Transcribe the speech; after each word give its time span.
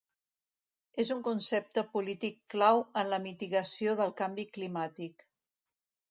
És 1.01 1.09
un 1.15 1.19
concepte 1.25 1.83
polític 1.91 2.39
clau 2.53 2.81
en 3.01 3.11
la 3.11 3.19
mitigació 3.25 3.93
del 3.99 4.15
canvi 4.23 4.47
climàtic. 4.57 5.27